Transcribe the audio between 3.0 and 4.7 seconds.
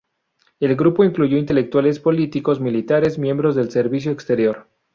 miembros del servicio exterior.